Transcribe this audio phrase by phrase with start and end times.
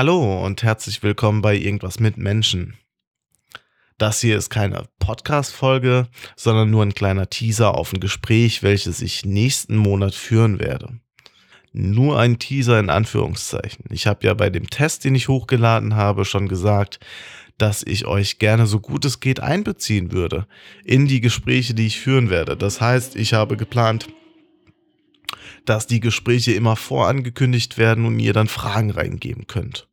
[0.00, 2.74] Hallo und herzlich willkommen bei Irgendwas mit Menschen.
[3.98, 9.24] Das hier ist keine Podcast-Folge, sondern nur ein kleiner Teaser auf ein Gespräch, welches ich
[9.24, 11.00] nächsten Monat führen werde.
[11.72, 13.86] Nur ein Teaser in Anführungszeichen.
[13.90, 17.00] Ich habe ja bei dem Test, den ich hochgeladen habe, schon gesagt,
[17.56, 20.46] dass ich euch gerne so gut es geht einbeziehen würde
[20.84, 22.56] in die Gespräche, die ich führen werde.
[22.56, 24.06] Das heißt, ich habe geplant,
[25.68, 29.88] dass die Gespräche immer vorangekündigt werden und ihr dann Fragen reingeben könnt.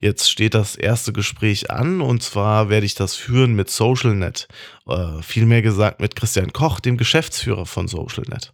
[0.00, 4.48] Jetzt steht das erste Gespräch an und zwar werde ich das führen mit SocialNet.
[4.86, 8.52] Äh, vielmehr gesagt mit Christian Koch, dem Geschäftsführer von SocialNet.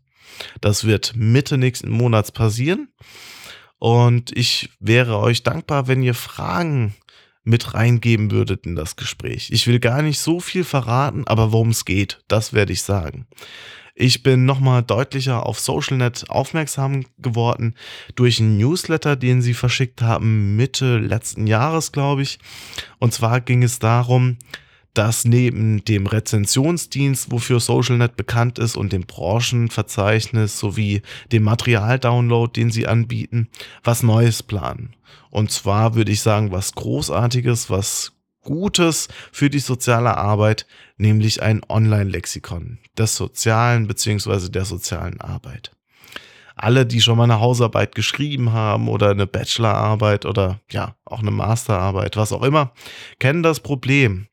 [0.61, 2.89] Das wird Mitte nächsten Monats passieren
[3.79, 6.95] und ich wäre euch dankbar, wenn ihr Fragen
[7.43, 9.51] mit reingeben würdet in das Gespräch.
[9.51, 13.27] Ich will gar nicht so viel verraten, aber worum es geht, das werde ich sagen.
[13.95, 17.75] Ich bin nochmal deutlicher auf SocialNet aufmerksam geworden
[18.15, 22.39] durch einen Newsletter, den sie verschickt haben Mitte letzten Jahres, glaube ich.
[22.99, 24.39] Und zwar ging es darum,
[24.95, 32.71] dass neben dem Rezensionsdienst, wofür SocialNet bekannt ist, und dem Branchenverzeichnis sowie dem Materialdownload, den
[32.71, 33.49] sie anbieten,
[33.85, 34.95] was Neues planen.
[35.31, 41.63] Und zwar würde ich sagen, was Großartiges, was Gutes für die soziale Arbeit, nämlich ein
[41.69, 45.73] Online-Lexikon des sozialen beziehungsweise der sozialen Arbeit.
[46.57, 51.31] Alle, die schon mal eine Hausarbeit geschrieben haben oder eine Bachelorarbeit oder ja, auch eine
[51.31, 52.73] Masterarbeit, was auch immer,
[53.19, 54.27] kennen das Problem.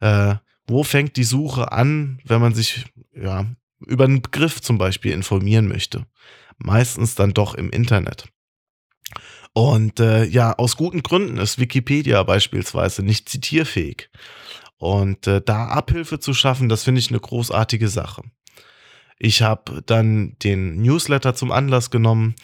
[0.00, 3.46] Äh, wo fängt die Suche an, wenn man sich ja,
[3.80, 6.06] über einen Begriff zum Beispiel informieren möchte?
[6.58, 8.26] Meistens dann doch im Internet.
[9.58, 14.08] Und äh, ja, aus guten Gründen ist Wikipedia beispielsweise nicht zitierfähig.
[14.76, 18.22] Und äh, da Abhilfe zu schaffen, das finde ich eine großartige Sache.
[19.18, 22.36] Ich habe dann den Newsletter zum Anlass genommen,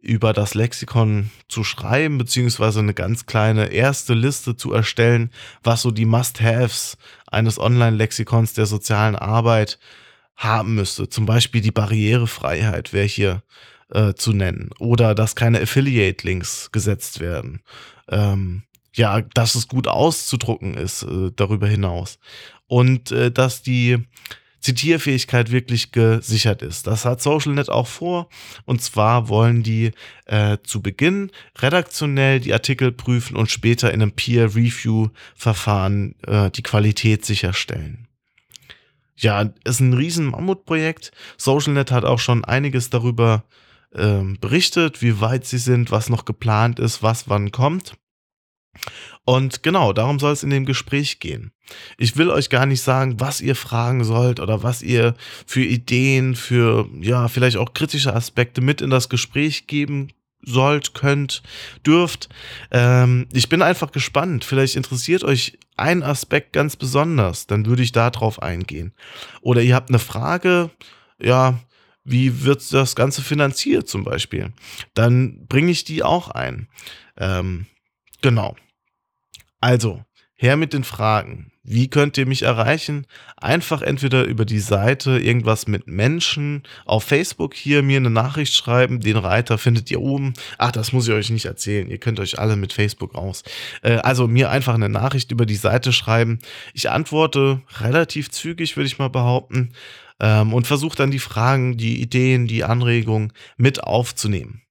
[0.00, 5.30] über das Lexikon zu schreiben, beziehungsweise eine ganz kleine erste Liste zu erstellen,
[5.62, 9.78] was so die Must-Haves eines Online-Lexikons der sozialen Arbeit
[10.36, 11.10] haben müsste.
[11.10, 13.42] Zum Beispiel die Barrierefreiheit wäre hier
[13.92, 14.70] äh, zu nennen.
[14.78, 17.60] Oder dass keine Affiliate-Links gesetzt werden.
[18.08, 18.62] Ähm,
[18.94, 22.18] ja, dass es gut auszudrucken ist äh, darüber hinaus.
[22.66, 24.06] Und äh, dass die
[24.62, 26.86] Zitierfähigkeit wirklich gesichert ist.
[26.86, 28.28] Das hat SocialNet auch vor.
[28.64, 29.90] Und zwar wollen die
[30.26, 37.24] äh, zu Beginn redaktionell die Artikel prüfen und später in einem Peer-Review-Verfahren äh, die Qualität
[37.24, 38.06] sicherstellen.
[39.16, 41.10] Ja, ist ein riesen Mammutprojekt.
[41.36, 43.42] SocialNet hat auch schon einiges darüber
[43.94, 47.94] ähm, berichtet, wie weit sie sind, was noch geplant ist, was wann kommt.
[49.24, 51.52] Und genau, darum soll es in dem Gespräch gehen.
[51.98, 55.14] Ich will euch gar nicht sagen, was ihr fragen sollt oder was ihr
[55.46, 60.08] für Ideen, für ja, vielleicht auch kritische Aspekte mit in das Gespräch geben
[60.44, 61.42] sollt, könnt,
[61.86, 62.28] dürft.
[62.72, 64.44] Ähm, ich bin einfach gespannt.
[64.44, 68.92] Vielleicht interessiert euch ein Aspekt ganz besonders, dann würde ich darauf eingehen.
[69.40, 70.70] Oder ihr habt eine Frage,
[71.20, 71.60] ja,
[72.04, 74.52] wie wird das Ganze finanziert zum Beispiel?
[74.94, 76.68] Dann bringe ich die auch ein.
[77.16, 77.66] Ähm,
[78.20, 78.56] genau.
[79.60, 80.04] Also,
[80.42, 81.52] her mit den Fragen.
[81.62, 83.06] Wie könnt ihr mich erreichen?
[83.36, 88.98] Einfach entweder über die Seite irgendwas mit Menschen auf Facebook hier mir eine Nachricht schreiben.
[88.98, 90.34] Den Reiter findet ihr oben.
[90.58, 91.88] Ach, das muss ich euch nicht erzählen.
[91.88, 93.44] Ihr könnt euch alle mit Facebook aus.
[93.82, 96.40] Äh, also mir einfach eine Nachricht über die Seite schreiben.
[96.74, 99.72] Ich antworte relativ zügig, würde ich mal behaupten
[100.18, 104.62] ähm, und versucht dann die Fragen, die Ideen, die Anregungen mit aufzunehmen.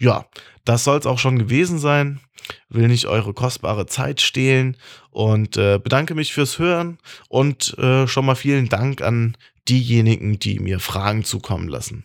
[0.00, 0.24] Ja,
[0.64, 2.20] das soll es auch schon gewesen sein.
[2.68, 4.76] Will nicht eure kostbare Zeit stehlen
[5.10, 6.98] und äh, bedanke mich fürs Hören
[7.28, 9.36] und äh, schon mal vielen Dank an
[9.68, 12.04] diejenigen, die mir Fragen zukommen lassen.